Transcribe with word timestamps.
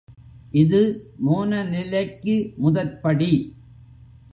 இது 0.53 0.79
மோன 1.19 1.63
நிலைக்கு 1.65 2.35
முதற்படி. 2.57 3.31